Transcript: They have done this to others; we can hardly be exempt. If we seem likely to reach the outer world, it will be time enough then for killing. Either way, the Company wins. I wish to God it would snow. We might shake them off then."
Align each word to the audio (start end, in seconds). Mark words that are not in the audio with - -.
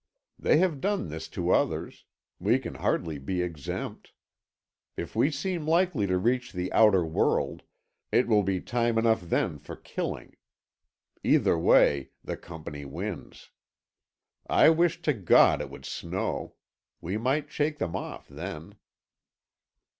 They 0.39 0.57
have 0.57 0.81
done 0.81 1.09
this 1.09 1.27
to 1.27 1.51
others; 1.51 2.05
we 2.39 2.57
can 2.57 2.73
hardly 2.73 3.19
be 3.19 3.43
exempt. 3.43 4.13
If 4.97 5.15
we 5.15 5.29
seem 5.29 5.67
likely 5.67 6.07
to 6.07 6.17
reach 6.17 6.53
the 6.53 6.73
outer 6.73 7.05
world, 7.05 7.61
it 8.11 8.27
will 8.27 8.41
be 8.41 8.61
time 8.61 8.97
enough 8.97 9.21
then 9.21 9.59
for 9.59 9.75
killing. 9.75 10.35
Either 11.23 11.55
way, 11.55 12.09
the 12.23 12.35
Company 12.35 12.83
wins. 12.83 13.51
I 14.49 14.71
wish 14.71 15.03
to 15.03 15.13
God 15.13 15.61
it 15.61 15.69
would 15.69 15.85
snow. 15.85 16.55
We 16.99 17.19
might 17.19 17.51
shake 17.51 17.77
them 17.77 17.95
off 17.95 18.27
then." 18.27 18.77